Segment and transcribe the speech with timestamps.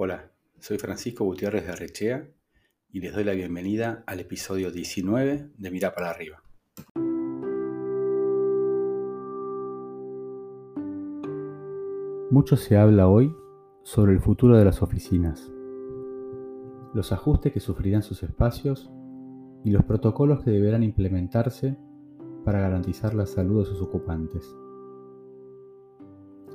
[0.00, 0.30] Hola,
[0.60, 2.30] soy Francisco Gutiérrez de Arrechea
[2.92, 6.40] y les doy la bienvenida al episodio 19 de Mira para arriba.
[12.30, 13.34] Mucho se habla hoy
[13.82, 15.50] sobre el futuro de las oficinas,
[16.94, 18.88] los ajustes que sufrirán sus espacios
[19.64, 21.76] y los protocolos que deberán implementarse
[22.44, 24.48] para garantizar la salud de sus ocupantes.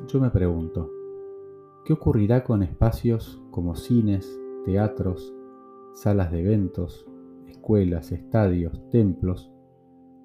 [0.07, 1.02] Yo me pregunto,
[1.85, 5.35] ¿Qué ocurrirá con espacios como cines, teatros,
[5.93, 7.05] salas de eventos,
[7.47, 9.51] escuelas, estadios, templos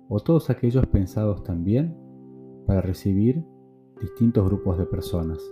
[0.08, 1.96] o todos aquellos pensados también
[2.64, 3.44] para recibir
[4.00, 5.42] distintos grupos de personas?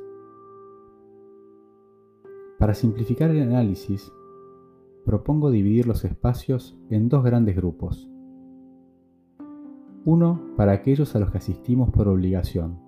[2.61, 4.13] Para simplificar el análisis,
[5.05, 8.09] propongo dividir los espacios en dos grandes grupos.
[10.05, 12.79] Uno para aquellos a los que asistimos por obligación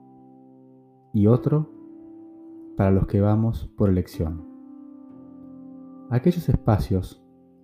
[1.12, 1.77] y otro
[2.78, 4.46] para los que vamos por elección.
[6.10, 7.20] Aquellos espacios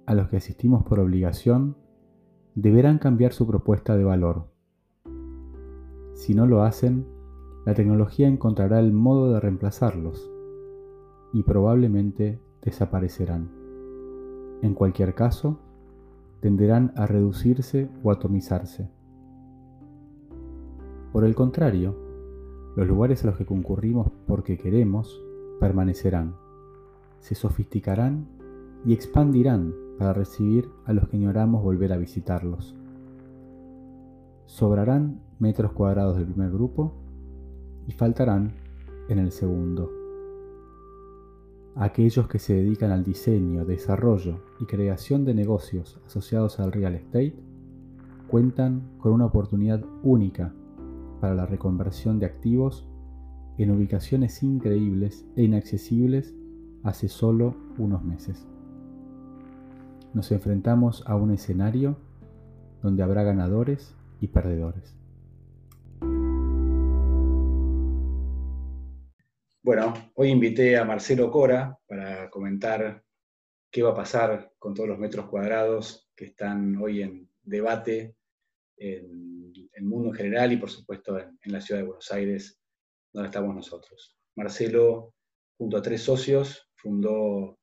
[0.06, 1.76] a los que asistimos por obligación
[2.56, 4.48] deberán cambiar su propuesta de valor.
[6.14, 7.06] Si no lo hacen,
[7.64, 10.32] la tecnología encontrará el modo de reemplazarlos
[11.32, 13.52] y probablemente desaparecerán.
[14.62, 15.60] En cualquier caso,
[16.40, 18.90] tenderán a reducirse o atomizarse.
[21.12, 22.03] Por el contrario,
[22.76, 25.22] los lugares a los que concurrimos porque queremos
[25.60, 26.34] permanecerán,
[27.20, 28.26] se sofisticarán
[28.84, 32.74] y expandirán para recibir a los que ignoramos volver a visitarlos.
[34.46, 36.94] Sobrarán metros cuadrados del primer grupo
[37.86, 38.52] y faltarán
[39.08, 39.90] en el segundo.
[41.76, 47.34] Aquellos que se dedican al diseño, desarrollo y creación de negocios asociados al real estate
[48.28, 50.52] cuentan con una oportunidad única
[51.20, 52.86] para la reconversión de activos
[53.58, 56.34] en ubicaciones increíbles e inaccesibles
[56.82, 58.46] hace solo unos meses.
[60.12, 61.96] Nos enfrentamos a un escenario
[62.82, 64.96] donde habrá ganadores y perdedores.
[69.62, 73.02] Bueno, hoy invité a Marcelo Cora para comentar
[73.70, 78.14] qué va a pasar con todos los metros cuadrados que están hoy en debate
[78.76, 79.33] en
[79.74, 82.60] el mundo en general y por supuesto en, la ciudad de Buenos Aires,
[83.12, 84.16] donde estamos nosotros.
[84.36, 85.14] Marcelo,
[85.56, 87.58] junto a tres socios, fundó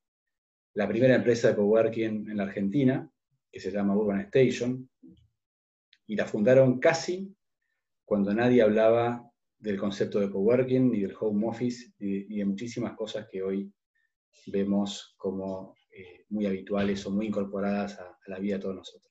[0.73, 3.09] la primera empresa de coworking en la Argentina,
[3.51, 4.89] que se llama Urban Station,
[6.07, 7.35] y la fundaron casi
[8.05, 13.27] cuando nadie hablaba del concepto de coworking, ni del home office, ni, de muchísimas cosas
[13.29, 13.71] que hoy
[14.47, 19.10] vemos como eh, muy habituales o muy incorporadas a la vida de todos nosotros.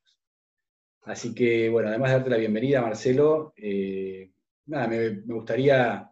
[1.03, 4.33] Así que, bueno, además de darte la bienvenida, Marcelo, eh,
[4.67, 6.11] nada, me, gustaría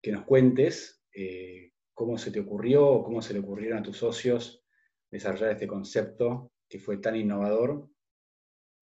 [0.00, 3.98] que nos cuentes eh, cómo se te ocurrió o cómo se le ocurrieron a tus
[3.98, 4.64] socios
[5.10, 7.88] desarrollar este concepto que fue tan innovador,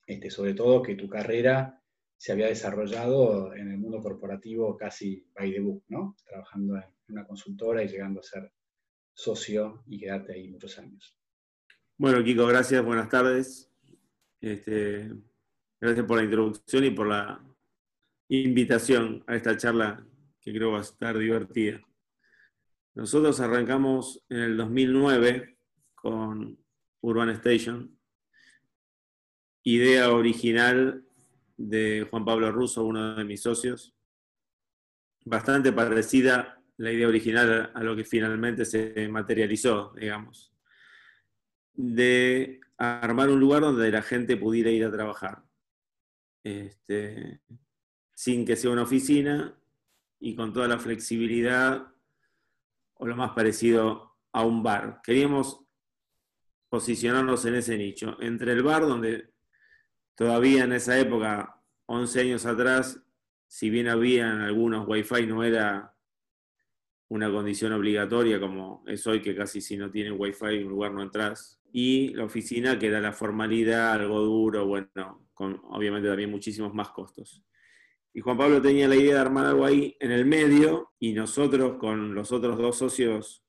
[0.07, 1.83] este, sobre todo que tu carrera
[2.17, 6.17] se había desarrollado en el mundo corporativo casi by the book, ¿no?
[6.25, 8.53] Trabajando en una consultora y llegando a ser
[9.13, 11.19] socio y quedarte ahí muchos años.
[11.99, 13.72] Bueno, Kiko, gracias, buenas tardes.
[14.43, 15.09] Este,
[15.81, 17.41] gracias por la introducción y por la
[18.29, 20.05] invitación a esta charla
[20.41, 21.81] que creo va a estar divertida.
[22.95, 25.57] Nosotros arrancamos en el 2009
[25.95, 26.59] con
[27.03, 27.97] Urban Station,
[29.63, 31.05] idea original
[31.57, 33.95] de Juan Pablo Russo, uno de mis socios,
[35.25, 40.52] bastante parecida la idea original a lo que finalmente se materializó, digamos,
[41.75, 45.43] de armar un lugar donde la gente pudiera ir a trabajar,
[46.43, 47.41] este,
[48.15, 49.57] sin que sea una oficina
[50.19, 51.87] y con toda la flexibilidad
[52.95, 55.01] o lo más parecido a un bar.
[55.03, 55.65] Queríamos
[56.69, 59.33] posicionarnos en ese nicho, entre el bar donde
[60.15, 63.03] todavía en esa época, 11 años atrás,
[63.47, 65.92] si bien habían algunos wifi, no era
[67.13, 71.03] una condición obligatoria como es hoy, que casi si no tienen wifi un lugar no
[71.03, 76.73] entras y la oficina que da la formalidad, algo duro, bueno, con obviamente también muchísimos
[76.73, 77.45] más costos.
[78.15, 81.77] Y Juan Pablo tenía la idea de armar algo ahí en el medio y nosotros
[81.77, 83.45] con los otros dos socios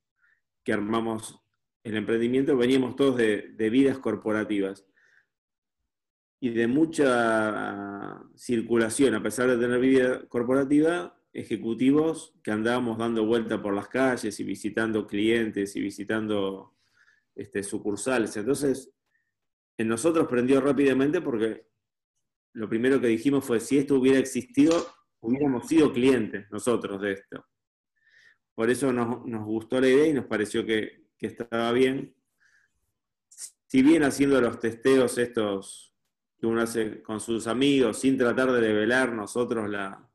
[0.65, 1.39] que armamos
[1.83, 4.85] el emprendimiento veníamos todos de, de vidas corporativas
[6.41, 13.61] y de mucha circulación, a pesar de tener vida corporativa, ejecutivos que andábamos dando vuelta
[13.61, 16.75] por las calles y visitando clientes y visitando
[17.33, 18.37] este, sucursales.
[18.37, 18.93] Entonces,
[19.77, 21.67] en nosotros prendió rápidamente porque
[22.53, 24.85] lo primero que dijimos fue, si esto hubiera existido,
[25.21, 27.45] hubiéramos sido clientes nosotros de esto.
[28.53, 32.15] por eso nos, gustó la idea y nos pareció que, que, estaba bien.
[33.67, 35.95] Si bien haciendo los testeos estos
[36.37, 40.12] que uno hace con sus amigos, sin tratar de develar nosotros la,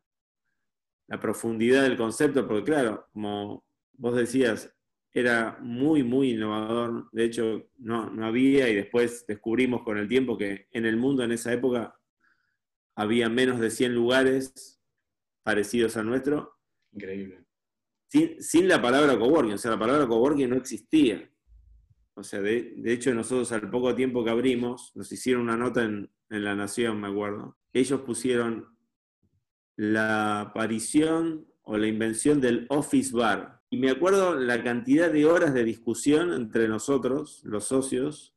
[1.09, 3.65] la profundidad del concepto, porque claro, como
[3.95, 4.73] vos decías,
[5.13, 7.09] era muy, muy innovador.
[7.13, 11.25] De hecho, no, no, había y después descubrimos con el tiempo que en el mundo
[11.25, 11.99] en esa época
[12.95, 14.81] había menos de 100 lugares
[15.43, 16.59] parecidos al nuestro.
[16.93, 17.45] Increíble.
[18.07, 21.31] Sin, sin la palabra coworking, o sea, la palabra coworking no existía.
[22.15, 25.85] O sea, de, de, hecho nosotros al poco tiempo que abrimos, nos hicieron una nota
[25.85, 27.57] en, en La Nación, me acuerdo.
[27.73, 28.78] Ellos pusieron
[29.79, 35.55] la aparición o la invención del office bar, y me acuerdo la cantidad de horas
[35.55, 38.35] de discusión entre nosotros, los socios,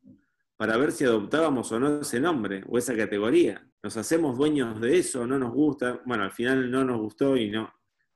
[0.55, 3.67] para ver si adoptábamos o no ese nombre o esa categoría.
[3.81, 5.25] ¿Nos hacemos dueños de eso?
[5.25, 5.99] ¿No nos gusta?
[6.05, 7.73] Bueno, al final no nos gustó y no,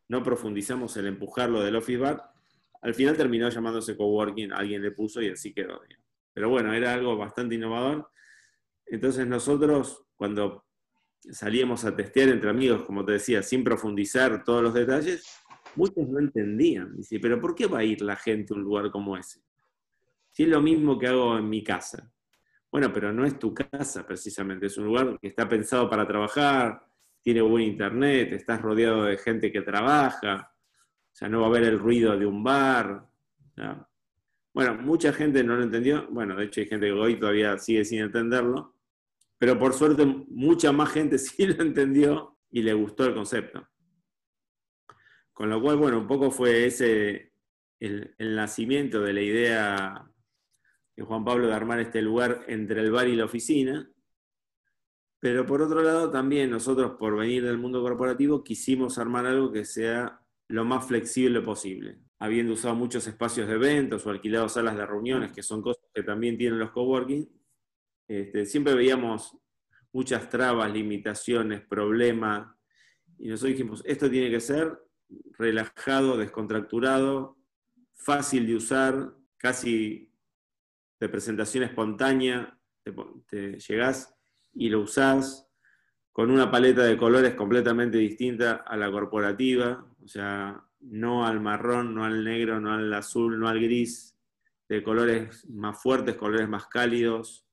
[0.08, 2.32] no profundizamos en empujarlo del Office Bar.
[2.84, 5.82] Al final terminó llamándose Coworking, alguien le puso y así quedó.
[6.32, 8.08] Pero bueno, era algo bastante innovador.
[8.86, 10.65] Entonces nosotros, cuando
[11.32, 15.26] salíamos a testear entre amigos, como te decía, sin profundizar todos los detalles,
[15.76, 16.96] muchos no entendían.
[16.96, 19.42] Dice, pero ¿por qué va a ir la gente a un lugar como ese?
[20.32, 22.12] Si es lo mismo que hago en mi casa.
[22.72, 26.82] Bueno, pero no es tu casa precisamente, es un lugar que está pensado para trabajar,
[27.22, 31.64] tiene buen internet, estás rodeado de gente que trabaja, o sea, no va a haber
[31.64, 33.08] el ruido de un bar.
[34.54, 37.86] Bueno, mucha gente no lo entendió, bueno, de hecho hay gente que hoy todavía sigue
[37.86, 38.75] sin entenderlo,
[39.38, 43.68] pero por suerte mucha más gente sí lo entendió y le gustó el concepto.
[45.34, 47.34] Con lo cual, bueno, un poco fue ese
[47.80, 50.12] el, nacimiento de la idea
[50.96, 53.92] de Juan Pablo de armar este lugar entre el bar y la oficina.
[55.20, 59.66] Pero por otro lado, también nosotros, por venir del mundo corporativo, quisimos armar algo que
[59.66, 62.00] sea lo más flexible posible.
[62.20, 66.04] Habiendo usado muchos espacios de eventos o alquilado salas de reuniones, que son cosas que
[66.04, 67.28] también tienen los coworking,
[68.08, 69.38] este, siempre veíamos
[69.92, 72.56] muchas trabas, limitaciones, problemas,
[73.18, 74.78] y nosotros dijimos, esto tiene que ser
[75.38, 77.38] relajado, descontracturado,
[77.94, 80.12] fácil de usar, casi
[81.00, 82.58] de presentación espontánea,
[83.30, 84.14] te, llegás
[84.54, 85.48] y lo usás
[86.12, 91.94] con una paleta de colores completamente distinta a la corporativa, o sea, no al marrón,
[91.94, 94.18] no al negro, no al azul, no al gris,
[94.70, 97.45] de colores más fuertes, colores más cálidos,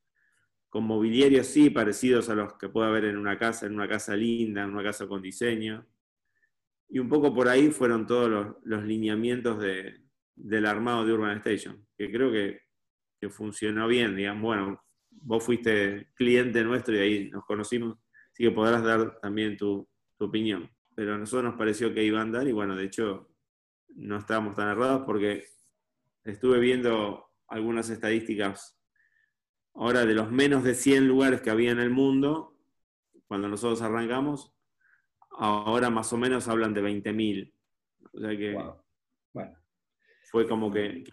[0.73, 4.17] con mobiliarios sí parecidos a los que puede haber en una casa, en una casa
[4.17, 5.87] linda, en una casa con diseño.
[6.89, 9.63] Y un poco por ahí fueron todos los, lineamientos
[10.35, 12.63] del armado de Urban Station, que creo que,
[13.29, 17.99] funcionó bien, digamos, bueno, vos fuiste cliente nuestro y ahí nos conocimos,
[18.33, 19.87] así que podrás dar también tu,
[20.19, 20.71] opinión.
[20.97, 23.29] Pero a nosotros nos pareció que iba a andar y bueno, de hecho
[23.95, 25.45] no estábamos tan errados porque
[26.25, 28.81] estuve viendo algunas estadísticas
[29.75, 32.57] ahora de los menos de 100 lugares que había en el mundo,
[33.27, 34.53] cuando nosotros arrancamos,
[35.31, 37.53] ahora más o menos hablan de 20.000.
[38.13, 38.53] O sea que
[39.33, 39.57] bueno.
[40.31, 41.05] fue como que,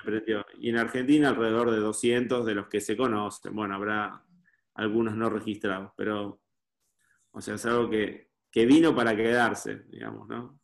[0.60, 3.56] Y en Argentina alrededor de 200 de los que se conocen.
[3.56, 4.24] Bueno, habrá
[4.74, 6.42] algunos no registrados, pero,
[7.32, 10.60] o sea, es algo que, que vino para quedarse, digamos, ¿no?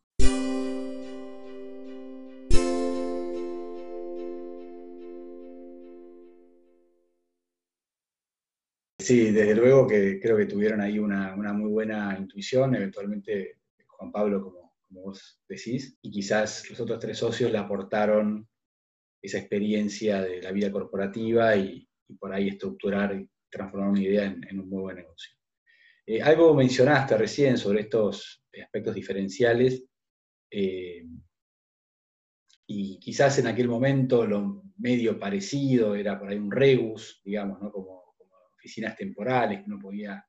[9.05, 14.41] Sí, desde luego que creo que tuvieron ahí una, muy buena intuición, eventualmente Juan Pablo,
[14.41, 18.50] como, vos decís, y quizás los otros tres socios le aportaron
[19.21, 21.88] esa experiencia de la vida corporativa y,
[22.19, 25.35] por ahí estructurar y transformar una idea en, un muy buen negocio.
[26.07, 29.85] Eh, algo mencionaste recién sobre estos aspectos diferenciales,
[30.50, 31.05] eh,
[32.65, 37.71] y quizás en aquel momento lo medio parecido era por ahí un rebus, digamos, ¿no?
[37.71, 38.04] como
[38.65, 40.25] oficinas temporales que uno podía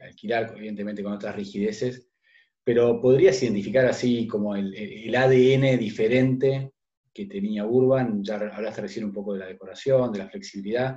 [0.00, 2.08] alquilar, evidentemente con otras rigideces,
[2.64, 6.72] pero podrías identificar así como el, ADN diferente
[7.12, 10.96] que tenía Urban, ya hablaste recién un poco de la decoración, de la flexibilidad,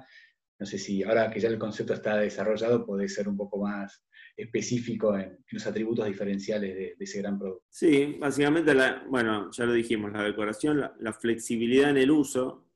[0.59, 4.05] no sé si ahora que ya el concepto está desarrollado, podés ser un poco más
[4.37, 7.65] específico en, los atributos diferenciales de, ese gran producto.
[7.69, 8.73] Sí, básicamente,
[9.09, 12.69] bueno, ya lo dijimos, la decoración, la flexibilidad en el uso,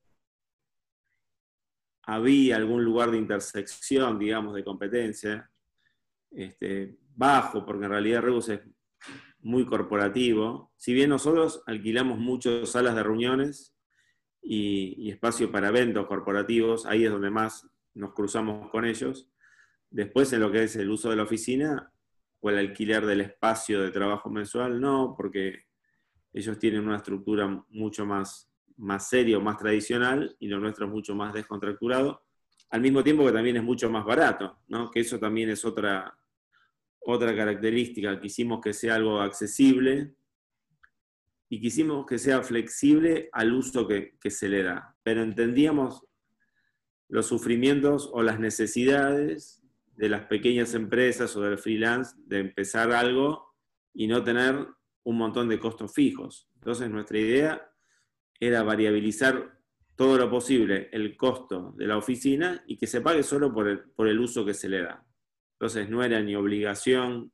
[2.08, 5.52] había algún lugar de intersección, digamos, de competencia,
[6.32, 8.62] este, bajo, porque en realidad Rebus es
[9.40, 10.72] muy corporativo.
[10.76, 13.76] Si bien nosotros alquilamos muchas salas de reuniones
[14.42, 19.30] y espacio para eventos corporativos, ahí es donde más nos cruzamos con ellos.
[19.90, 21.92] Después en lo que es el uso de la oficina
[22.40, 25.66] o el alquiler del espacio de trabajo mensual, no, porque
[26.32, 31.15] ellos tienen una estructura mucho más, más seria, más tradicional, y lo nuestro es mucho
[31.15, 32.24] más descontracturado,
[32.69, 34.91] al mismo tiempo que también es mucho más barato, ¿no?
[34.91, 36.17] que eso también es otra,
[37.00, 38.19] otra característica.
[38.19, 40.13] Quisimos que sea algo accesible
[41.50, 46.05] y quisimos que sea flexible al uso que, que se le da, pero entendíamos
[47.07, 49.63] los sufrimientos o las necesidades
[49.96, 53.55] de las pequeñas empresas o del freelance de empezar algo
[53.93, 54.67] y no tener
[55.03, 56.50] un montón de costos fijos.
[56.55, 57.72] Entonces nuestra idea
[58.39, 59.58] era variabilizar
[59.96, 63.79] todo lo posible el costo de la oficina y que se pague solo por el,
[63.91, 65.03] por el uso que se le da.
[65.53, 67.32] Entonces no era ni obligación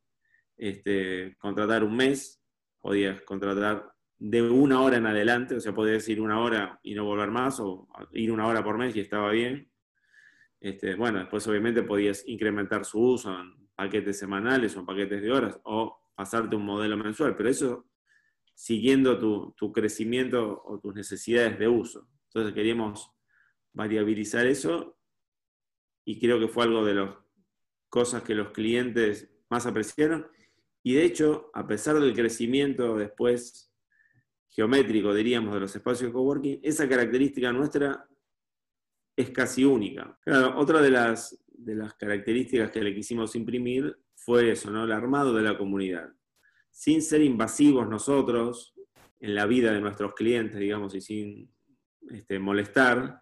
[0.55, 2.41] este, contratar un mes,
[2.79, 7.03] podías contratar de una hora en adelante, o sea, podías ir una hora y no
[7.03, 9.69] volver más, o ir una hora por mes y estaba bien.
[10.61, 15.31] Este, bueno, después obviamente podías incrementar su uso en paquetes semanales o en paquetes de
[15.31, 17.87] horas, o pasarte un modelo mensual, pero eso
[18.53, 22.07] siguiendo tu, tu crecimiento o tus necesidades de uso.
[22.27, 23.11] Entonces queríamos
[23.73, 24.97] variabilizar eso
[26.05, 27.15] y creo que fue algo de las
[27.89, 30.27] cosas que los clientes más apreciaron.
[30.83, 33.71] Y de hecho, a pesar del crecimiento después
[34.49, 38.07] geométrico, diríamos, de los espacios de coworking, esa característica nuestra
[39.15, 40.17] es casi única.
[40.21, 44.83] Claro, otra de las, de las características que le quisimos imprimir fue eso, ¿no?
[44.85, 46.13] el armado de la comunidad.
[46.73, 48.73] Sin ser invasivos nosotros
[49.19, 51.49] en la vida de nuestros clientes, digamos, y sin
[52.09, 53.21] este, molestar,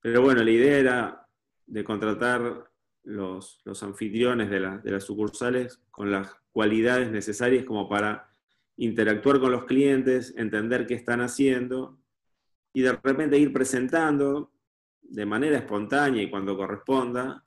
[0.00, 1.28] pero bueno, la idea era
[1.64, 2.70] de contratar
[3.04, 8.28] los, anfitriones de, las sucursales con las cualidades necesarias como para
[8.76, 11.98] interactuar con los clientes, entender qué están haciendo
[12.72, 14.52] y de repente ir presentando
[15.00, 17.42] de manera espontánea y cuando corresponda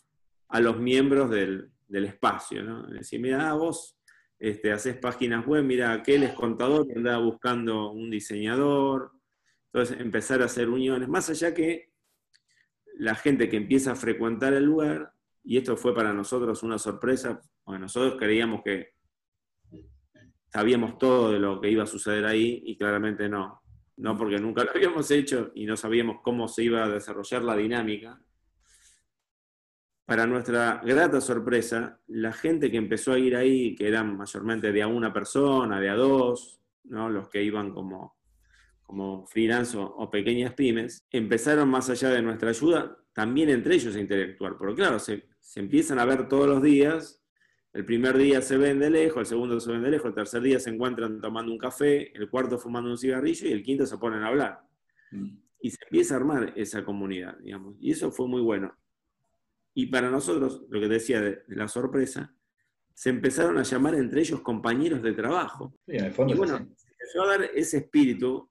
[0.47, 2.83] a los miembros del, espacio.
[2.87, 3.97] Decir, mira, vos
[4.41, 9.11] este, haces páginas web, mira, aquel es contador que andaba buscando un diseñador.
[9.71, 11.91] Entonces, empezar a hacer uniones, más allá que
[12.97, 17.39] la gente que empieza a frecuentar el lugar, y esto fue para nosotros una sorpresa,
[17.63, 18.95] porque nosotros creíamos que
[20.47, 23.61] sabíamos todo de lo que iba a suceder ahí y claramente no.
[23.97, 27.55] No porque nunca lo habíamos hecho y no sabíamos cómo se iba a desarrollar la
[27.55, 28.19] dinámica.
[30.11, 34.81] Para nuestra grata sorpresa, la gente que empezó a ir ahí, que eran mayormente de
[34.81, 37.09] a una persona, de a dos, ¿no?
[37.09, 38.17] los que iban como,
[38.83, 44.01] como freelance o, pequeñas pymes, empezaron más allá de nuestra ayuda, también entre ellos a
[44.01, 44.57] interactuar.
[44.57, 47.23] Porque claro, se, se empiezan a ver todos los días
[47.71, 50.41] el primer día se ven de lejos, el segundo se ven de lejos, el tercer
[50.41, 53.97] día se encuentran tomando un café, el cuarto fumando un cigarrillo y el quinto se
[53.97, 54.59] ponen a hablar.
[55.11, 55.37] Mm.
[55.61, 57.77] Y se empieza a armar esa comunidad, digamos.
[57.79, 58.75] Y eso fue muy bueno.
[59.73, 62.33] Y para nosotros, lo que decía de, la sorpresa,
[62.93, 65.73] se empezaron a llamar entre ellos compañeros de trabajo.
[65.87, 68.49] y bueno, se empezó a dar ese espíritu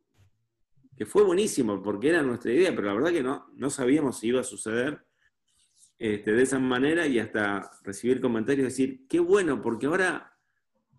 [0.96, 4.28] que fue buenísimo porque era nuestra idea, pero la verdad que no, no sabíamos si
[4.28, 5.02] iba a suceder
[5.98, 10.36] este, de esa manera y hasta recibir comentarios y decir, qué bueno, porque ahora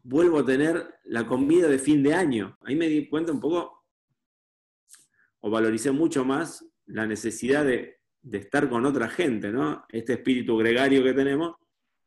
[0.04, 2.58] vuelvo a tener la comida de fin de año.
[2.62, 3.86] Ahí me di cuenta un poco,
[5.40, 8.01] o valoricé mucho más la necesidad de,
[8.32, 9.86] estar con otra gente, ¿no?
[9.90, 11.56] Este espíritu gregario que tenemos,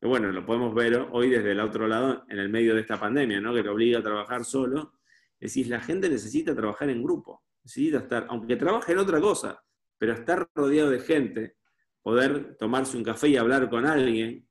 [0.01, 2.99] que bueno, lo podemos ver hoy desde el otro lado, en el medio de esta
[2.99, 3.55] pandemia, ¿no?
[3.55, 4.95] Que te obliga a trabajar solo.
[5.41, 9.63] Es la gente necesita trabajar en grupo, necesita estar, aunque trabaje en otra cosa,
[9.99, 11.57] pero estar rodeado de gente
[12.05, 14.47] poder tomarse un café y hablar con alguien.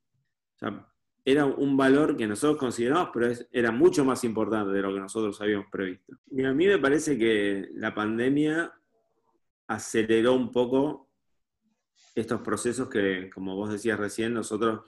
[1.24, 5.40] era un valor que nosotros consideramos, pero era mucho más importante de lo que nosotros
[5.40, 6.18] habíamos previsto.
[6.32, 8.74] Y a mí me parece que la pandemia
[9.68, 11.12] aceleró un poco
[12.16, 14.82] estos procesos que, como vos decías recién, nosotros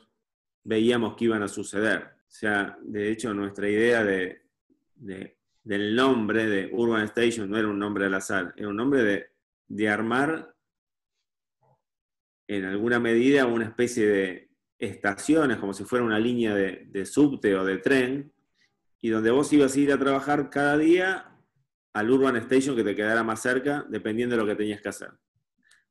[0.64, 2.16] veíamos que iban a suceder.
[2.28, 4.42] O sea, de hecho, nuestra idea de,
[4.96, 9.30] del nombre de Urban Station no era un nombre al azar, era un nombre de,
[9.68, 10.56] de armar
[12.48, 17.66] en alguna medida una especie de estaciones, como si fuera una línea de, subte o
[17.66, 18.32] de tren,
[19.02, 21.32] y donde vos ibas a ir a trabajar cada día
[21.94, 25.10] al Urban Station que te quedara más cerca, dependiendo de lo que tenías que hacer.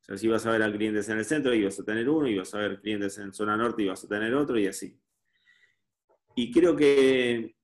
[0.05, 2.29] O sea, si ibas a ver a clientes en el centro, ibas a tener uno,
[2.29, 5.01] ibas a ver clientes en zona norte, ibas a tener otro, y así.
[6.37, 7.57] Y creo que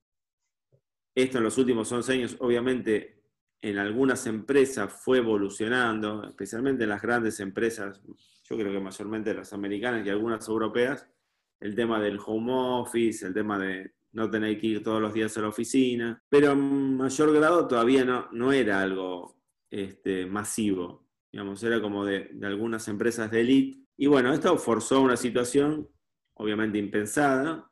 [1.14, 3.22] esto en los últimos 11 años, obviamente,
[3.60, 8.00] en algunas empresas fue evolucionando, especialmente en las grandes empresas
[8.50, 11.06] yo creo que mayormente las americanas y algunas europeas,
[11.60, 15.36] el tema del home office, el tema de no tener que ir todos los días
[15.36, 19.36] a la oficina, pero en mayor grado todavía no, no era algo
[19.70, 23.86] este, masivo, digamos, era como de, algunas empresas de elite.
[23.96, 25.88] Y bueno, esto forzó una situación
[26.34, 27.70] obviamente impensada,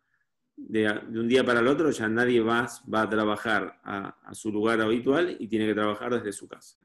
[0.56, 4.80] de, un día para el otro ya nadie más va a trabajar a, su lugar
[4.80, 6.78] habitual y tiene que trabajar desde su casa.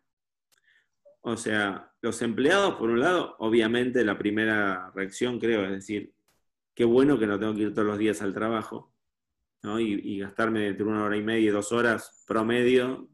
[1.21, 6.13] O sea, los empleados, por un lado, obviamente la primera reacción creo es decir,
[6.73, 8.93] qué bueno que no tengo que ir todos los días al trabajo
[9.63, 13.09] y, y gastarme entre una hora y media y dos horas promedio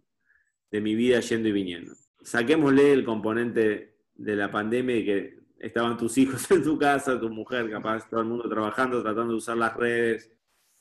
[0.72, 1.94] de mi vida yendo y viniendo.
[2.22, 7.30] Saquémosle el componente de la pandemia y que estaban tus hijos en tu casa, tu
[7.30, 10.32] mujer, capaz todo el mundo trabajando, tratando de usar las redes,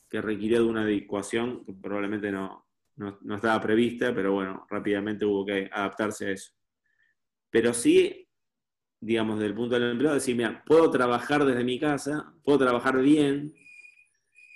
[0.09, 2.65] que requirió de una adecuación que probablemente no,
[2.95, 6.51] no, estaba prevista, pero bueno, rápidamente hubo que adaptarse a eso.
[7.49, 8.27] Pero sí,
[8.99, 12.99] digamos, desde el punto del empleado, decir, mira, puedo trabajar desde mi casa, puedo trabajar
[13.01, 13.53] bien,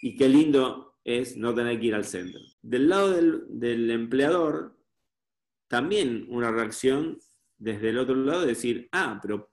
[0.01, 2.41] y qué lindo es no tener que ir al centro.
[2.61, 4.75] Del lado del empleador,
[5.73, 7.17] también una reacción
[7.57, 9.51] desde el otro lado, de decir, ah, pero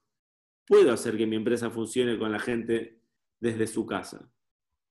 [0.66, 3.00] puedo hacer que mi empresa funcione con la gente
[3.40, 4.30] desde su casa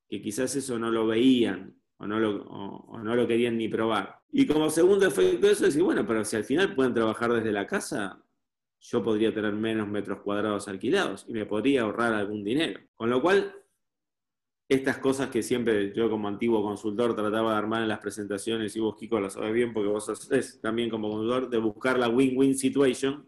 [0.09, 4.19] que quizás eso no lo veían o no lo, no lo querían ni probar.
[4.31, 7.51] Y como segundo efecto de eso, decir, bueno, pero si al final pueden trabajar desde
[7.51, 8.23] la casa,
[8.79, 12.79] yo podría tener menos metros cuadrados alquilados y me podría ahorrar algún dinero.
[12.95, 13.53] Con lo cual,
[14.69, 18.79] estas cosas que siempre yo como antiguo consultor trataba de armar en las presentaciones, y
[18.79, 20.29] vos Kiko lo sabes bien porque vos sos
[20.61, 23.27] también como consultor, de buscar la win-win situation,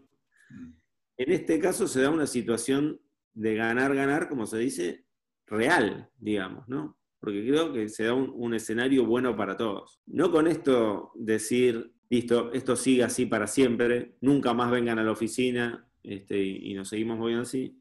[0.50, 0.72] mm.
[1.18, 3.00] en este caso se da una situación
[3.34, 5.04] de ganar-ganar, como se dice,
[5.46, 6.96] real, digamos, ¿no?
[7.20, 10.00] Porque creo que se da un, escenario bueno para todos.
[10.06, 15.12] No con esto decir, listo, esto sigue así para siempre, nunca más vengan a la
[15.12, 17.80] oficina este, y, nos seguimos moviendo así,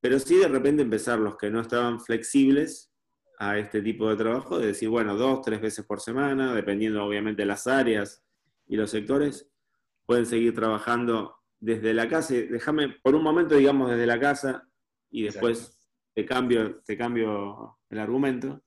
[0.00, 2.92] pero sí de repente empezar los que no estaban flexibles
[3.38, 7.42] a este tipo de trabajo, de decir, bueno, dos, tres veces por semana, dependiendo obviamente
[7.42, 8.24] de las áreas
[8.66, 9.48] y los sectores,
[10.06, 12.34] pueden seguir trabajando desde la casa.
[12.34, 14.68] Déjame por un momento, digamos, desde la casa
[15.10, 15.78] y después
[16.14, 18.62] te cambio, te cambio el argumento.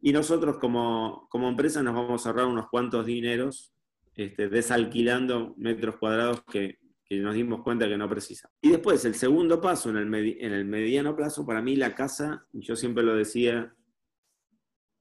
[0.00, 3.74] Y nosotros como, empresa nos vamos a ahorrar unos cuantos dineros
[4.14, 6.78] este, desalquilando metros cuadrados que,
[7.10, 8.50] nos dimos cuenta que no precisa.
[8.60, 13.04] Y después, el segundo paso en el, mediano plazo, para mí la casa, yo siempre
[13.04, 13.74] lo decía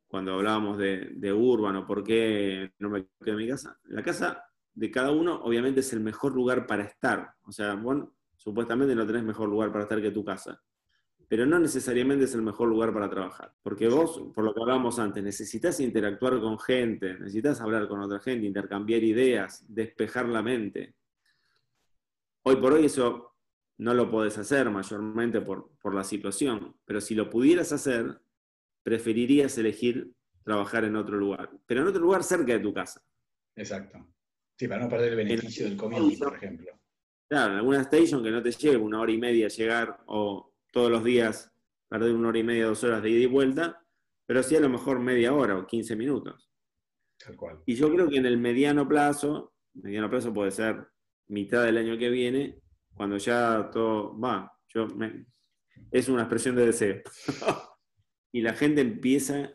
[0.07, 4.03] cuando hablábamos de, de Urban o por qué no me quedo en mi casa, la
[4.03, 7.33] casa de cada uno obviamente es el mejor lugar para estar.
[7.43, 10.61] O sea, bueno, supuestamente no tenés mejor lugar para estar que tu casa
[11.27, 13.53] pero no necesariamente es el mejor lugar para trabajar.
[13.63, 18.19] Porque vos, por lo que hablábamos antes, necesitas interactuar con gente, necesitas hablar con otra
[18.19, 20.95] gente, intercambiar ideas, despejar la mente.
[22.47, 23.35] Hoy por hoy eso
[23.79, 28.21] no lo podés hacer mayormente por, la situación, pero si lo pudieras hacer,
[28.83, 33.01] preferirías elegir trabajar en otro lugar, pero en otro lugar cerca de tu casa.
[33.55, 33.97] Exacto.
[34.59, 36.71] Sí, para no perder el beneficio del community, por ejemplo.
[37.27, 40.91] Claro, en alguna station que no te lleve una hora y media llegar o todos
[40.91, 41.51] los días
[41.89, 43.83] perder una hora y media, dos horas de ida y vuelta,
[44.27, 46.51] pero sí a lo mejor media hora o 15 minutos.
[47.17, 47.63] Tal cual.
[47.65, 50.87] Y yo creo que en el mediano plazo, mediano plazo puede ser
[51.27, 52.59] mitad del año que viene,
[52.93, 54.87] cuando ya todo va, yo
[55.91, 57.01] es una expresión de deseo.
[58.31, 59.51] y la gente empieza a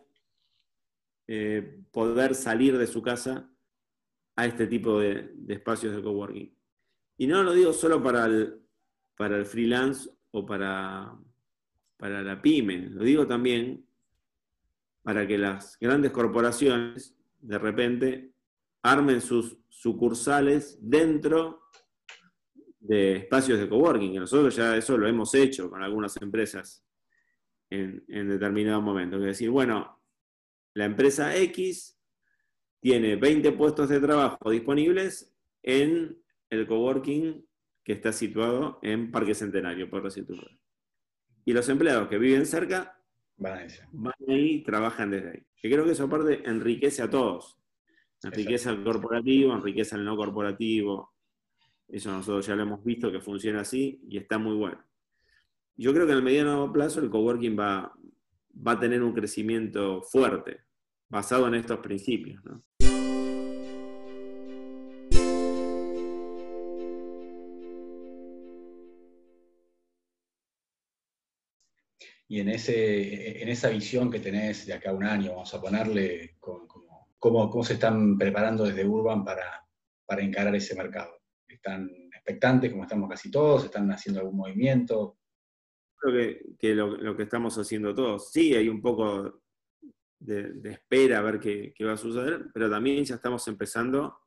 [1.29, 3.51] eh, poder salir de su casa
[4.37, 6.57] a este tipo de, espacios de coworking.
[7.19, 8.61] Y no lo digo solo para el,
[9.17, 11.15] para el freelance o para,
[11.97, 12.89] para la pyme.
[12.89, 13.87] Lo digo también
[15.03, 18.33] para que las grandes corporaciones de repente
[18.83, 21.63] armen sus sucursales dentro
[22.79, 26.85] de espacios de coworking, que nosotros ya eso lo hemos hecho con algunas empresas
[27.69, 29.17] en, en determinado momento.
[29.17, 30.03] Es decir, bueno,
[30.75, 31.99] la empresa X
[32.81, 37.47] tiene 20 puestos de trabajo disponibles en el coworking
[37.85, 40.43] que está situado en Parque Centenario, por decirlo.
[41.45, 42.99] Y los empleados que viven cerca
[43.37, 43.67] van,
[44.29, 45.47] ahí y trabajan desde ahí.
[45.57, 47.60] Que creo que eso aparte enriquece a todos.
[48.23, 51.15] Enriquece al corporativo, enriquece al no corporativo.
[51.89, 54.85] Eso nosotros ya lo hemos visto que funciona así y está muy bueno.
[55.77, 57.93] Yo creo que en el mediano plazo el coworking va,
[58.67, 60.61] va a tener un crecimiento fuerte,
[61.09, 62.45] basado en estos principios.
[62.45, 62.63] ¿no?
[72.31, 75.61] y en, ese, en esa visión que tenés de acá a un año, vamos a
[75.61, 76.37] ponerle
[77.21, 79.65] cómo, se están preparando desde Urban para,
[80.07, 81.13] para encarar ese mercado.
[81.47, 83.65] ¿Están expectantes como estamos casi todos?
[83.65, 85.19] ¿Están haciendo algún movimiento?
[85.97, 89.43] Creo que, lo, que estamos haciendo todos, sí, hay un poco
[90.19, 94.19] de, espera a ver qué, qué, va a suceder, pero también ya estamos empezando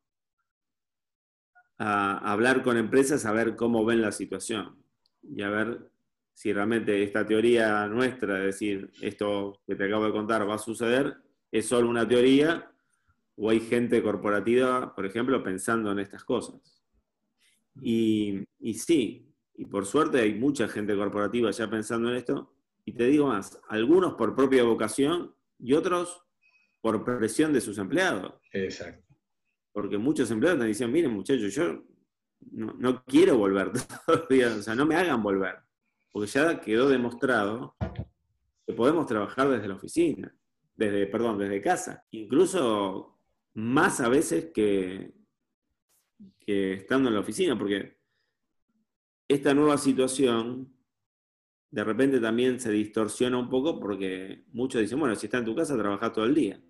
[1.79, 4.83] a hablar con empresas a ver cómo ven la situación
[5.23, 5.89] y a ver
[6.31, 10.59] si realmente esta teoría nuestra, es decir, esto que te acabo de contar va a
[10.59, 11.17] suceder,
[11.51, 12.72] es solo una teoría
[13.35, 16.83] o hay gente corporativa, por ejemplo, pensando en estas cosas.
[17.81, 22.53] Y, y sí, y por suerte hay mucha gente corporativa ya pensando en esto,
[22.85, 26.21] y te digo más, algunos por propia vocación y otros
[26.81, 28.33] por presión de sus empleados.
[28.51, 29.15] Exacto.
[29.71, 31.83] Porque muchos empleados te dicen, miren muchachos, yo
[32.51, 33.71] no, quiero volver
[34.57, 35.55] o sea, no me hagan volver,
[36.11, 37.75] porque ya quedó demostrado
[38.65, 40.35] que podemos trabajar desde la oficina,
[40.75, 43.12] desde, perdón, desde casa, incluso
[43.53, 45.13] más a veces que,
[46.39, 47.97] que estando en la oficina, porque
[49.27, 50.73] esta nueva situación
[51.73, 55.55] de repente también se distorsiona un poco porque muchos dicen, bueno, si está en tu
[55.55, 56.61] casa, trabaja todo el día.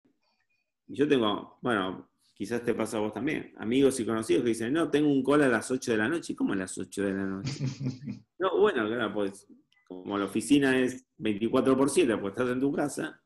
[0.88, 4.72] Y yo tengo, bueno, quizás te pasa a vos también, amigos y conocidos que dicen,
[4.72, 6.32] no, tengo un call a las 8 de la noche.
[6.32, 7.52] ¿Y cómo a las 8 de la noche?
[8.40, 9.46] no, bueno, claro, pues
[9.86, 13.22] como la oficina es 24 por 7, pues estás en tu casa.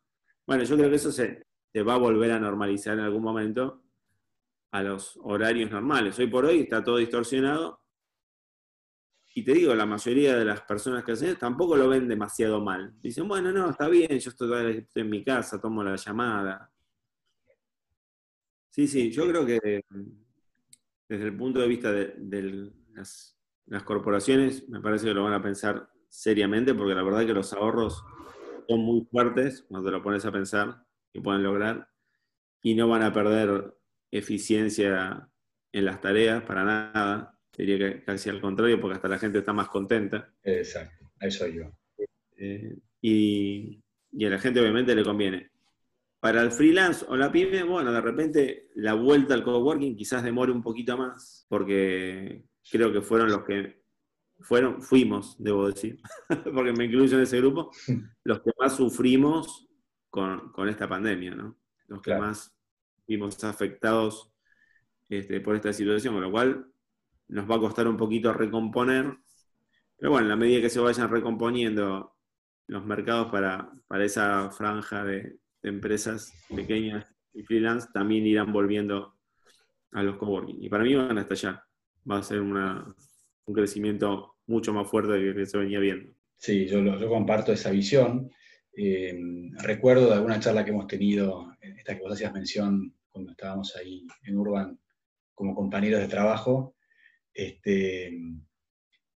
[0.48, 1.47] Bueno, yo creo que eso se,
[1.78, 3.84] se va a volver a normalizar en algún momento
[4.72, 6.18] a los horarios normales.
[6.18, 7.84] Hoy por hoy está todo distorsionado.
[9.36, 12.96] Y te digo, la mayoría de las personas que hacen tampoco lo ven demasiado mal.
[13.00, 16.72] Dicen, bueno, no, está bien, yo estoy en mi casa, tomo la llamada,
[18.72, 19.84] Sí, sí, yo creo que
[21.08, 23.38] desde el punto de vista de, las,
[23.86, 27.54] corporaciones, me parece que lo van a pensar seriamente, porque la verdad es que los
[27.54, 28.04] ahorros
[28.68, 30.87] son muy fuertes cuando te lo pones a pensar
[31.18, 31.90] que pueden lograr,
[32.62, 33.74] y no van a perder
[34.12, 35.28] eficiencia
[35.72, 37.34] en las tareas para nada.
[37.58, 40.32] Diría que casi al contrario, porque hasta la gente está más contenta.
[40.44, 41.72] Exacto, eso yo.
[42.38, 45.50] Eh, y, y a la gente obviamente le conviene.
[46.20, 50.52] Para el freelance o la pyme, bueno, de repente la vuelta al coworking quizás demore
[50.52, 53.82] un poquito más, porque creo que fueron los que
[54.40, 56.00] fueron, fuimos, debo decir,
[56.54, 57.72] porque me incluyo en ese grupo,
[58.24, 59.67] los que más sufrimos
[60.54, 61.58] con, esta pandemia, ¿no?
[61.88, 62.56] Los que más
[63.08, 64.32] vimos afectados
[65.10, 66.66] este, por esta situación, con lo cual
[67.28, 69.16] nos va a costar un poquito recomponer,
[69.96, 72.16] pero bueno, en la medida que se vayan recomponiendo
[72.68, 79.18] los mercados para, para esa franja de, empresas pequeñas y freelance también irán volviendo
[79.92, 80.64] a los coworking.
[80.64, 81.68] Y para mí van hasta allá.
[82.10, 82.96] Va a ser un
[83.54, 86.14] crecimiento mucho más fuerte de que se venía viendo.
[86.38, 88.32] Sí, yo, yo comparto esa visión.
[88.80, 89.18] Eh,
[89.58, 94.06] recuerdo de alguna charla que hemos tenido, esta que vos hacías mención cuando estábamos ahí
[94.22, 94.80] en Urban
[95.34, 96.76] como compañeros de trabajo,
[97.34, 98.16] este,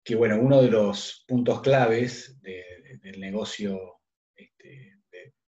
[0.02, 4.00] que bueno, uno de los puntos claves del negocio
[4.34, 4.98] este,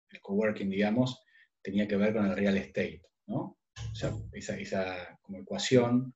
[0.10, 1.24] el coworking, digamos,
[1.62, 3.60] tenía que ver con el real estate, ¿no?
[3.92, 6.16] O sea, esa, como ecuación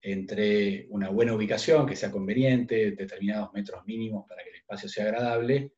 [0.00, 5.04] entre una buena ubicación, que sea conveniente, determinados metros mínimos para que el espacio sea
[5.04, 5.75] agradable,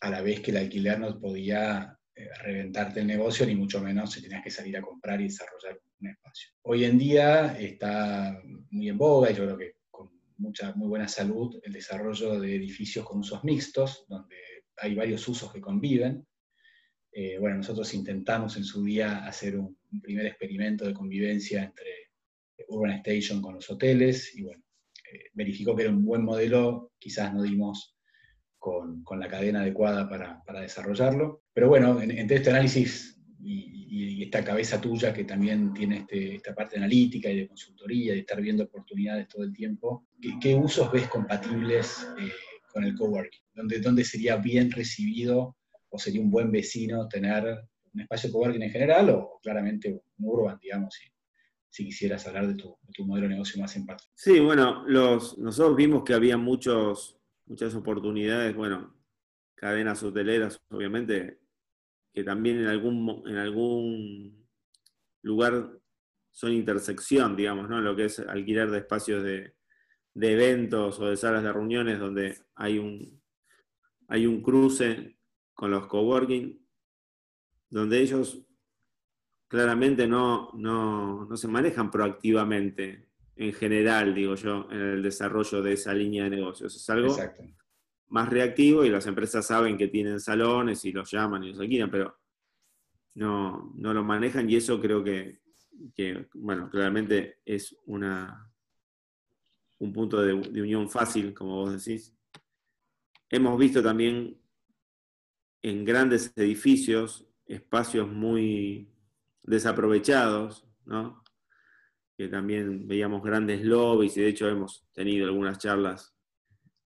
[0.00, 4.12] a la vez que el alquiler no podía eh, reventarte el negocio, ni mucho menos
[4.12, 6.50] si tenías que salir a comprar y desarrollar un espacio.
[6.62, 11.08] Hoy en día está muy en boga, y yo creo que con mucha, muy buena
[11.08, 14.36] salud, el desarrollo de edificios con usos mixtos, donde
[14.76, 16.26] hay varios usos que conviven.
[17.12, 22.12] Eh, bueno, nosotros intentamos en su día hacer un, primer experimento de convivencia entre
[22.68, 24.62] Urban Station con los hoteles y bueno,
[25.12, 27.96] eh, verificó que era un buen modelo, quizás no dimos
[28.60, 31.42] con, la cadena adecuada para, desarrollarlo.
[31.52, 36.76] Pero bueno, entre este análisis y, esta cabeza tuya que también tiene este, esta parte
[36.76, 40.06] analítica y de consultoría, de estar viendo oportunidades todo el tiempo,
[40.40, 42.30] ¿qué, usos ves compatibles eh,
[42.72, 43.40] con el coworking?
[43.54, 45.56] ¿Dónde, ¿Dónde sería bien recibido
[45.88, 47.44] o sería un buen vecino tener
[47.92, 51.08] un espacio coworking en general o, claramente un urban, digamos, si,
[51.68, 54.04] si quisieras hablar de tu, modelo de negocio más en parte?
[54.14, 57.19] Sí, bueno, los, nosotros vimos que había muchos,
[57.50, 58.94] muchas oportunidades, bueno,
[59.56, 61.40] cadenas hoteleras, obviamente,
[62.14, 64.48] que también en algún, en algún
[65.22, 65.72] lugar
[66.30, 67.80] son intersección, digamos, ¿no?
[67.80, 69.56] Lo que es alquiler de espacios de,
[70.14, 73.20] de eventos o de salas de reuniones donde hay un,
[74.06, 75.18] hay un cruce
[75.52, 76.64] con los coworking,
[77.68, 78.46] donde ellos
[79.48, 85.94] claramente no, no, se manejan proactivamente, en general, digo yo, en el desarrollo de esa
[85.94, 86.74] línea de negocios.
[86.74, 87.16] Es algo
[88.08, 91.90] más reactivo y las empresas saben que tienen salones y los llaman y los alquilan,
[91.90, 92.18] pero
[93.14, 95.40] no, no lo manejan y eso creo que,
[95.94, 98.50] que bueno, claramente es una,
[99.80, 102.14] un punto de, unión fácil, como vos decís.
[103.28, 104.38] Hemos visto también
[105.62, 108.88] en grandes edificios espacios muy
[109.42, 111.22] desaprovechados, ¿no?
[112.20, 116.14] Que también veíamos grandes lobbies y de hecho hemos tenido algunas charlas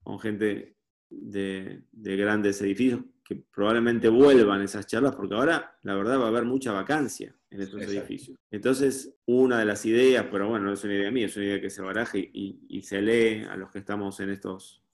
[0.05, 0.77] con gente
[1.11, 6.45] de, grandes edificios que probablemente vuelvan esas charlas, porque ahora la verdad va a haber
[6.45, 8.39] mucha vacancia en estos edificios.
[8.49, 11.61] Entonces, una de las ideas, pero bueno, no es una idea mía, es una idea
[11.61, 14.85] que se baraje y, se lee a los que estamos en estos,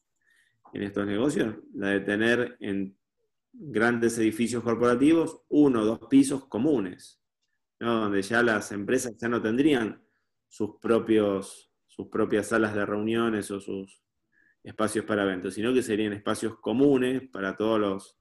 [0.73, 2.97] en estos negocios, la de tener en
[3.53, 7.21] grandes edificios corporativos uno o dos pisos comunes,
[7.79, 10.01] donde ya las empresas ya no tendrían
[10.51, 14.03] sus, propios, sus propias salas de reuniones o sus
[14.63, 18.19] espacios para eventos, sino que serían espacios comunes para todos los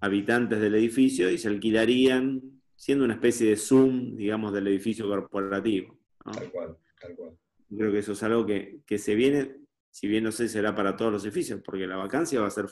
[0.00, 2.42] habitantes del edificio y se alquilarían
[2.76, 5.98] siendo una especie de Zoom, digamos, del edificio corporativo.
[6.32, 7.38] Tal cual, tal cual.
[7.76, 9.56] Creo que eso es algo que, se viene,
[9.90, 12.50] si bien no sé si será para todos los edificios, porque la vacancia va a
[12.50, 12.66] ser,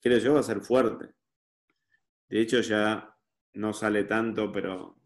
[0.00, 1.14] creo yo, va a ser fuerte.
[2.28, 3.16] De hecho, ya
[3.54, 4.98] no sale tanto, pero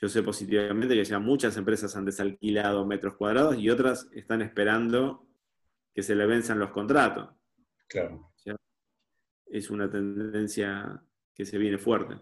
[0.00, 5.26] yo sé positivamente que ya muchas empresas han desalquilado metros cuadrados y otras están esperando
[5.94, 7.30] que se le venzan los contratos.
[7.88, 8.32] Claro.
[9.46, 11.02] Es una tendencia
[11.34, 12.18] que se viene fuerte.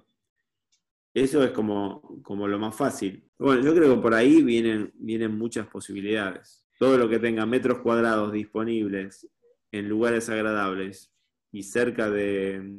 [1.12, 3.28] Eso es como, como lo más fácil.
[3.38, 6.66] Bueno, yo creo que por ahí vienen, vienen muchas posibilidades.
[6.78, 9.28] Todo lo que tenga metros cuadrados disponibles
[9.72, 11.12] en lugares agradables
[11.50, 12.78] y cerca de,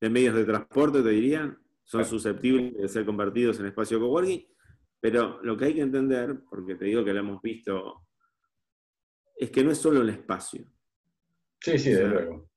[0.00, 4.46] de medios de transporte, te diría, son susceptibles de ser convertidos en espacio coworking.
[5.00, 8.08] Pero lo que hay que entender, porque te digo que lo hemos visto
[9.36, 10.66] es que no es solo el espacio.
[11.60, 12.50] Sí, sí, de luego.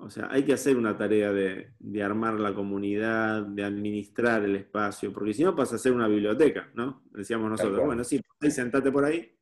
[0.00, 5.12] O sea, hay que hacer una tarea de, armar la comunidad, de administrar el espacio,
[5.12, 7.02] porque si no pasa a ser una biblioteca, ¿no?
[7.10, 9.36] Decíamos nosotros, bueno, sí, ahí sentate por ahí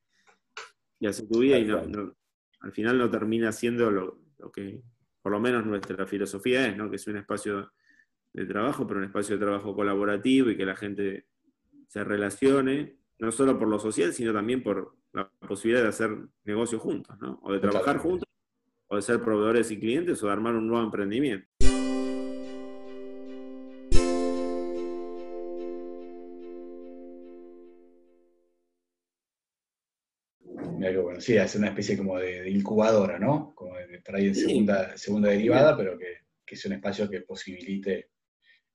[0.99, 2.17] y hace tu vida y no,
[2.61, 4.83] al final no termina siendo lo, que
[5.21, 6.89] por lo menos nuestra filosofía es, ¿no?
[6.89, 7.73] Que es un espacio
[8.37, 11.27] de trabajo, pero un espacio de trabajo colaborativo y que la gente
[11.89, 16.11] se relacione, no solo por lo social, sino también por, la posibilidad de hacer
[16.45, 17.41] negocios juntos, ¿no?
[17.43, 18.29] O de trabajar juntos,
[18.89, 21.49] o de ser proveedores y clientes, o de armar un nuevo emprendimiento.
[31.03, 33.55] bueno, sí, es una especie como de, incubadora, ¿no?
[33.55, 38.11] Como de, ahí en segunda, segunda derivada, pero que, que, es un espacio que posibilite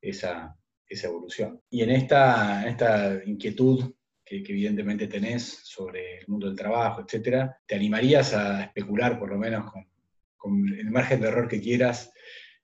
[0.01, 0.55] esa,
[0.87, 1.61] esa evolución.
[1.69, 3.93] Y en esta, esta inquietud
[4.25, 9.37] que, evidentemente tenés sobre el mundo del trabajo, etcétera, ¿te animarías a especular, por lo
[9.37, 9.71] menos
[10.37, 12.11] con, el margen de error que quieras,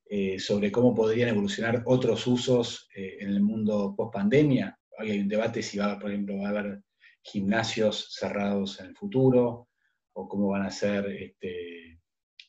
[0.09, 4.77] eh, sobre cómo podrían evolucionar otros usos eh, en el mundo post pandemia?
[4.97, 6.81] hay un debate si va, por ejemplo, va a haber
[7.21, 9.67] gimnasios cerrados en el futuro,
[10.13, 11.99] o cómo van a ser, este,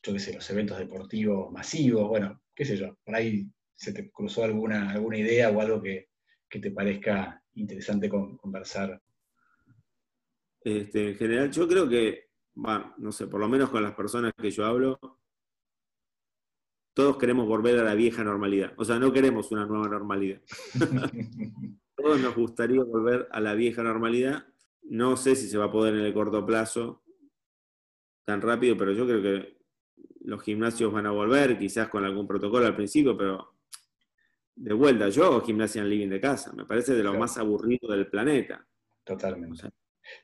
[0.03, 3.47] yo qué sé, los eventos deportivos masivos, bueno, qué sé yo, por ahí
[3.79, 6.11] se te cruzó alguna, alguna idea o algo que,
[6.49, 9.01] que te parezca interesante conversar
[10.61, 14.33] este, en general, yo creo que, bueno, no sé, por lo menos con las personas
[14.37, 14.99] que yo hablo,
[16.95, 18.73] todos queremos volver a la vieja normalidad.
[18.77, 20.43] O sea, no queremos una nueva normalidad.
[21.97, 24.47] todos nos gustaría volver a la vieja normalidad.
[24.83, 27.03] No sé si se va a poder en el corto plazo
[28.25, 29.59] tan rápido, pero yo creo que
[30.25, 33.58] los gimnasios van a volver, quizás con algún protocolo al principio, pero
[34.59, 37.93] de vuelta, yo hago gimnasia en living de casa, me parece de lo más aburrido
[37.93, 38.67] del planeta.
[39.05, 39.69] Totalmente.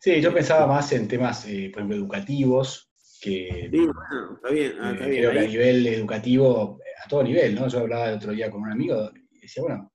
[0.00, 4.72] Sí, yo pensaba más en temas, eh, por ejemplo, educativos, que, sí, bueno, está bien,
[4.80, 7.68] ah, está eh, creo que a nivel educativo, a todo nivel, ¿no?
[7.68, 9.92] Yo hablaba el otro día con un amigo y decía, bueno,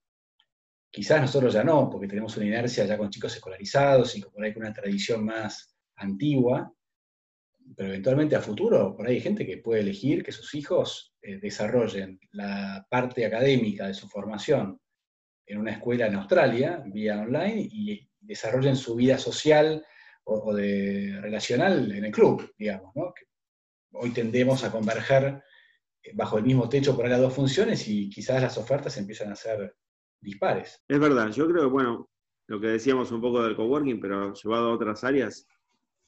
[0.90, 4.54] quizás nosotros ya no, porque tenemos una inercia ya con chicos escolarizados y por ahí
[4.54, 6.74] con una tradición más antigua,
[7.76, 11.40] pero eventualmente a futuro, por ahí hay gente que puede elegir que sus hijos eh,
[11.40, 14.80] desarrollen la parte académica de su formación
[15.46, 19.84] en una escuela en Australia, vía online, y desarrollen su vida social
[20.24, 23.14] o, de relacional en el club, digamos, ¿no?
[23.94, 25.42] hoy tendemos a converger
[26.04, 29.36] eh, bajo el mismo techo por las dos funciones y quizás las ofertas empiezan a
[29.36, 29.76] ser
[30.22, 30.84] dispares.
[30.88, 32.10] Es verdad, yo creo que, bueno,
[32.48, 35.48] lo que decíamos un poco del coworking, pero llevado a otras áreas,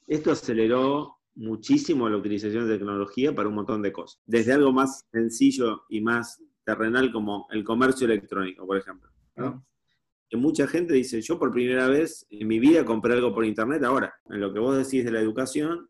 [0.07, 4.21] esto aceleró muchísimo la utilización de tecnología para un montón de cosas.
[4.25, 9.09] Desde algo más sencillo y más terrenal como el comercio electrónico, por ejemplo.
[9.35, 9.65] ¿no?
[10.31, 13.83] que mucha gente dice, yo por primera vez en mi vida compré algo por internet
[13.83, 14.15] ahora.
[14.29, 15.89] En lo que vos decís de la educación,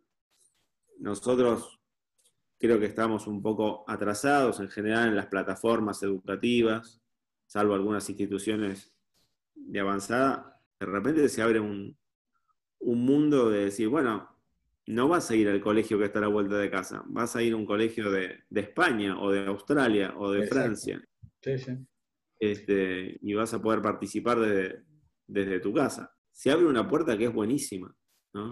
[0.98, 1.80] nosotros
[2.58, 7.00] creo que estamos un poco atrasados en general en las plataformas educativas,
[7.46, 8.92] salvo algunas instituciones
[9.54, 10.60] de avanzada.
[10.80, 11.96] De repente se abre un,
[12.80, 14.31] mundo de decir, bueno,
[14.88, 17.44] no vas a ir al colegio que está a la vuelta de casa, vas a
[17.44, 21.02] ir a un colegio de, de España o de Australia o de Francia.
[21.41, 21.72] Sí, sí.
[22.39, 24.84] Este, y vas a poder participar desde,
[25.28, 26.12] desde tu casa.
[26.32, 27.96] Se abre una puerta que es buenísima.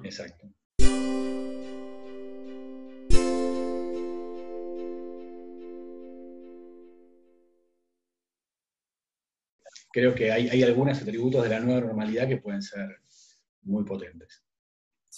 [0.03, 0.53] Exacto.
[9.91, 13.01] Creo que hay, hay algunos atributos de la nueva normalidad que pueden ser
[13.63, 14.43] muy potentes.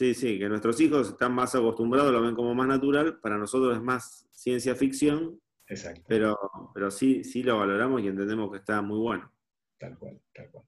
[0.02, 3.78] Sí, sí, que nuestros hijos están más acostumbrados, lo ven como más natural, para nosotros
[3.78, 6.02] es más ciencia ficción, Exacto.
[6.08, 6.40] pero,
[6.74, 9.32] pero sí, sí lo valoramos y entendemos que está muy bueno.
[9.78, 10.66] Tal cual, tal cual.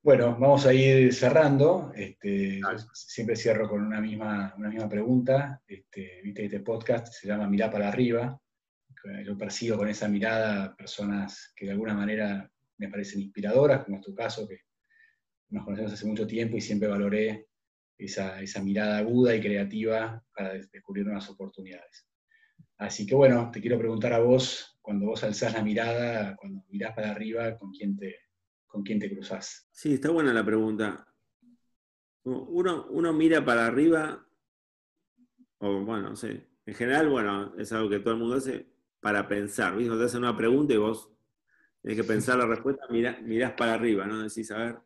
[0.00, 1.90] Bueno, vamos a ir cerrando.
[1.96, 2.60] Este,
[2.92, 5.60] siempre cierro con una misma, una misma pregunta.
[5.66, 8.40] Este, Viste, este podcast se llama Mirá para arriba.
[9.24, 14.04] Yo persigo con esa mirada personas que de alguna manera me parecen inspiradoras, como es
[14.04, 14.60] tu caso, que
[15.48, 17.48] nos conocemos hace mucho tiempo y siempre valoré
[17.98, 22.06] esa, esa mirada aguda y creativa para descubrir nuevas oportunidades.
[22.76, 26.94] Así que bueno, te quiero preguntar a vos, cuando vos alzás la mirada, cuando mirás
[26.94, 28.16] para arriba, ¿con quién te,
[28.66, 29.68] con quién te cruzás?
[29.70, 31.06] Sí, está buena la pregunta.
[32.24, 34.26] Uno, uno mira para arriba,
[35.58, 38.66] o bueno, no sé, en general, bueno, es algo que todo el mundo hace
[39.00, 39.96] para pensar, ¿viste?
[39.96, 41.10] Te hacen una pregunta y vos
[41.82, 44.22] tenés que pensar la respuesta, mirás para arriba, ¿no?
[44.22, 44.78] Decís, a ver,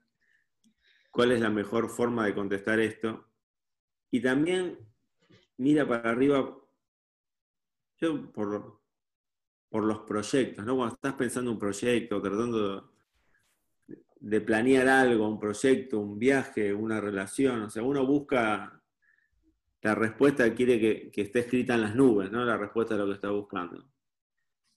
[1.19, 3.27] cuál es la mejor forma de contestar esto.
[4.09, 4.79] Y también
[5.57, 6.57] mira para arriba,
[7.97, 8.81] yo por,
[9.69, 10.77] por los proyectos, ¿no?
[10.77, 12.93] Cuando estás pensando un proyecto, tratando
[14.21, 18.81] de, planear algo, un proyecto, un viaje, una relación, o sea, uno busca
[19.83, 22.45] la respuesta que quiere que, que esté escrita en las nubes, ¿no?
[22.45, 23.91] La respuesta de lo que está buscando.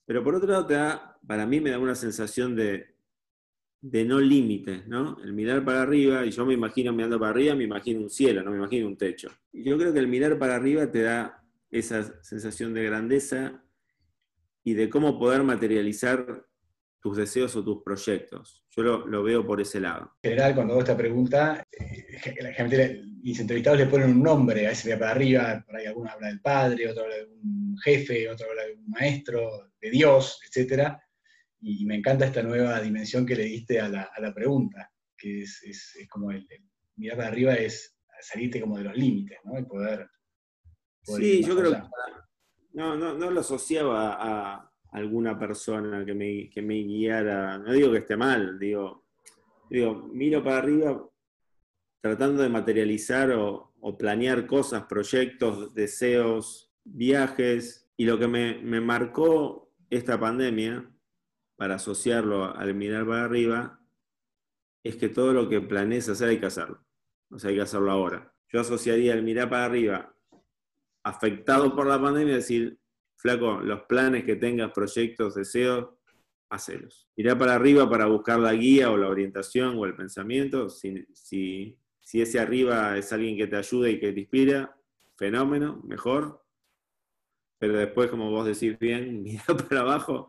[0.06, 2.91] Pero por otro lado, te da, para mí me da una sensación de,
[3.82, 5.18] de no límites, ¿no?
[5.24, 8.44] El mirar para arriba, y yo me imagino mirando para arriba, me imagino un cielo,
[8.44, 9.30] no me imagino un techo.
[9.52, 13.64] Yo creo que el mirar para arriba te da esa sensación de grandeza
[14.64, 16.46] y de cómo poder materializar
[17.00, 18.64] tus deseos o tus proyectos.
[18.70, 20.12] Yo lo, veo por ese lado.
[20.22, 24.72] En general, cuando hago esta pregunta, eh, gente, mis entrevistados le ponen un nombre, a
[24.72, 28.30] ese mira para arriba, por ahí alguno habla del padre, otro habla de un jefe,
[28.30, 31.04] otro habla de un maestro, de Dios, etcétera
[31.62, 36.32] y me encanta esta nueva dimensión que le diste a la, pregunta, que es, como
[36.32, 36.48] el,
[36.96, 39.60] mirar para arriba es salirte como de los límites, ¿no?
[39.60, 40.08] Y poder...
[41.04, 41.82] sí, yo creo que
[42.74, 48.00] no, no, lo asociaba a alguna persona que me, que me guiara, no digo que
[48.00, 49.08] esté mal, digo,
[49.70, 51.08] digo, miro para arriba
[52.02, 59.74] tratando de materializar o, planear cosas, proyectos, deseos, viajes, y lo que me, me marcó
[59.90, 60.88] esta pandemia
[61.62, 63.80] para asociarlo al mirar para arriba,
[64.84, 66.84] es que todo lo que planees hacer hay que hacerlo.
[67.30, 68.34] O sea, hay que hacerlo ahora.
[68.50, 70.12] Yo asociaría el mirar para arriba
[71.04, 72.80] afectado por la pandemia decir,
[73.16, 75.90] flaco, los planes que tengas, proyectos, deseos,
[76.50, 77.08] hacelos.
[77.16, 80.68] Mirar para arriba para buscar la guía o la orientación o el pensamiento.
[80.68, 84.76] Si, si, si ese arriba es alguien que te ayuda y que te inspira,
[85.16, 86.44] fenómeno, mejor.
[87.60, 90.28] Pero después, como vos decís bien, mirar para abajo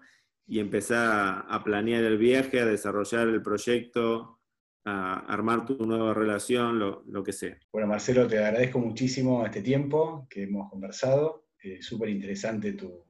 [0.53, 4.39] y empezar a planear el viaje, a desarrollar el proyecto,
[4.85, 7.59] a armar tu nueva relación, lo, que sea.
[7.73, 11.47] Bueno, Marcelo, te agradezco muchísimo este tiempo que hemos conversado.
[11.63, 13.03] Eh, Súper interesante tu,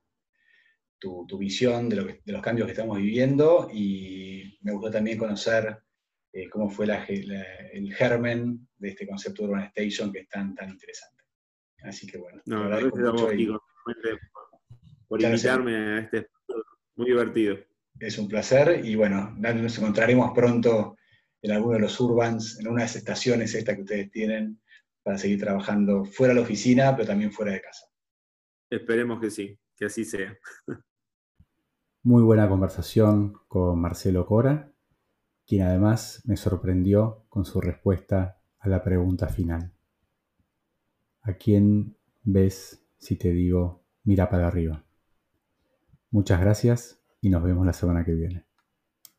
[1.00, 5.83] tu, visión de, los cambios que estamos viviendo y me gustó también conocer
[6.33, 10.70] eh, cómo fue el germen de este concepto de Urban Station que es tan, tan
[10.70, 11.24] interesante.
[11.83, 13.61] Así que bueno, no, agradezco mucho
[15.09, 16.28] por invitarme a este
[17.03, 17.57] muy divertido.
[17.99, 20.97] Es un placer y bueno, nos encontraremos pronto
[21.43, 24.61] en alguno de los urbans, en una de las estaciones estas que ustedes tienen,
[25.03, 27.87] para seguir trabajando fuera de la oficina, pero también fuera de casa.
[28.71, 30.37] Esperemos que sí, que así sea.
[32.05, 34.73] Muy buena conversación con Marcelo Cora,
[35.47, 39.73] quien además me sorprendió con su respuesta a la pregunta final.
[41.23, 44.85] ¿A quién ves si te digo mira para arriba?
[46.12, 48.44] Muchas gracias y nos vemos la semana que viene.